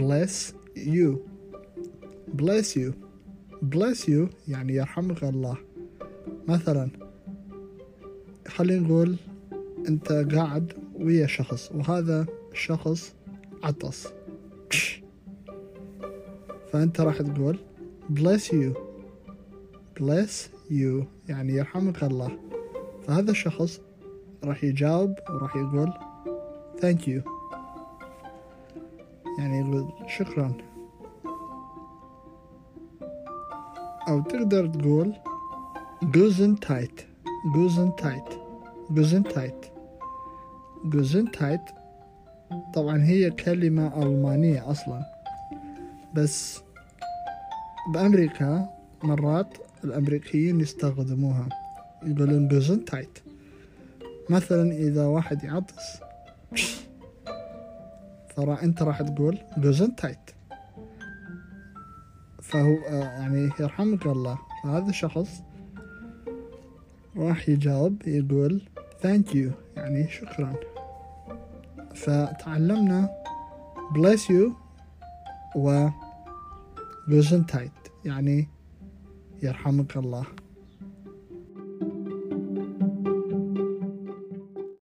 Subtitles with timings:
[0.00, 0.52] bless
[0.96, 1.10] you.
[2.42, 2.90] Bless you.
[3.62, 5.56] Bless you يعني يرحمك الله.
[6.48, 6.90] مثلا
[8.48, 9.16] خلينا نقول
[9.88, 13.14] أنت قاعد ويا شخص وهذا الشخص
[13.62, 14.08] عطس.
[16.72, 17.58] فأنت راح تقول
[18.10, 18.74] bless you.
[20.00, 22.38] Bless you يعني يرحمك الله.
[23.06, 23.80] فهذا الشخص
[24.44, 25.92] راح يجاوب وراح يقول
[26.80, 27.22] thank you.
[29.38, 30.52] يعني شكرا.
[34.08, 35.14] أو تقدر تقول
[36.04, 36.96] Gesundheit.
[37.54, 38.28] Gesundheit.
[38.90, 39.60] Gesundheit.
[40.84, 41.72] Gesundheit
[42.74, 45.02] طبعا هي كلمة ألمانية أصلا.
[46.14, 46.60] بس
[47.94, 48.68] بأمريكا
[49.02, 51.48] مرات الأمريكيين يستخدموها.
[52.02, 53.20] يقولون Gesundheit.
[54.30, 56.00] مثلا إذا واحد يعطس.
[58.36, 60.32] ترى أنت راح تقول Gesundheit
[62.42, 65.42] فهو آه، يعني يرحمك الله فهذا الشخص
[67.16, 68.62] راح يجاوب يقول
[69.02, 70.54] thank you يعني شكرا.
[71.94, 73.10] فتعلمنا
[73.94, 74.52] bless you
[75.56, 75.88] و
[77.08, 78.48] Gesundheit يعني
[79.42, 80.26] يرحمك الله.